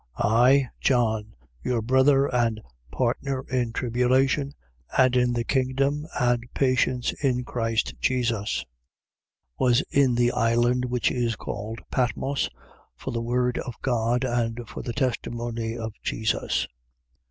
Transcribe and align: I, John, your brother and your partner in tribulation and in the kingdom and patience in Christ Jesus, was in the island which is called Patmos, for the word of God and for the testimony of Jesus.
I, 0.17 0.67
John, 0.79 1.35
your 1.61 1.83
brother 1.83 2.25
and 2.25 2.55
your 2.57 2.65
partner 2.89 3.45
in 3.51 3.71
tribulation 3.71 4.55
and 4.97 5.15
in 5.15 5.31
the 5.31 5.43
kingdom 5.43 6.07
and 6.19 6.43
patience 6.55 7.11
in 7.23 7.43
Christ 7.43 7.93
Jesus, 7.99 8.65
was 9.59 9.83
in 9.91 10.15
the 10.15 10.31
island 10.31 10.85
which 10.85 11.11
is 11.11 11.35
called 11.35 11.81
Patmos, 11.91 12.49
for 12.95 13.11
the 13.11 13.21
word 13.21 13.59
of 13.59 13.75
God 13.83 14.23
and 14.23 14.67
for 14.67 14.81
the 14.81 14.91
testimony 14.93 15.77
of 15.77 15.93
Jesus. 16.01 16.67